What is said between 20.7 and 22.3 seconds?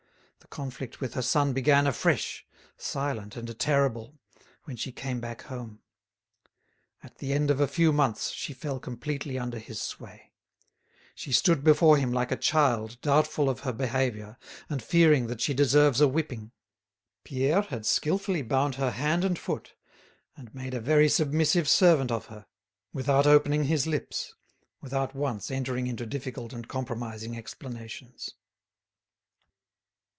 a very submissive servant of